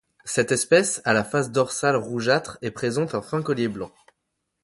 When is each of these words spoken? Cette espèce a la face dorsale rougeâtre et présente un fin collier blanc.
Cette 0.25 0.51
espèce 0.51 0.99
a 1.05 1.13
la 1.13 1.23
face 1.23 1.51
dorsale 1.51 1.95
rougeâtre 1.95 2.57
et 2.63 2.71
présente 2.71 3.13
un 3.13 3.21
fin 3.21 3.43
collier 3.43 3.67
blanc. 3.67 3.91